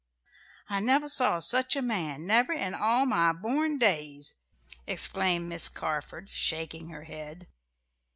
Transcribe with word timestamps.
"I 0.67 0.79
never 0.79 1.07
saw 1.07 1.37
such 1.37 1.75
a 1.75 1.81
man 1.83 2.25
never 2.25 2.53
in 2.53 2.73
all 2.73 3.05
my 3.05 3.33
born 3.33 3.77
days!" 3.77 4.33
exclaimed 4.87 5.47
Miss 5.47 5.69
Carford, 5.69 6.31
shaking 6.31 6.89
her 6.89 7.03
head. 7.03 7.47